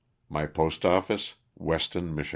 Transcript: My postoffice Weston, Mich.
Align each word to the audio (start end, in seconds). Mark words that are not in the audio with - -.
My 0.29 0.47
postoffice 0.47 1.35
Weston, 1.55 2.15
Mich. 2.15 2.29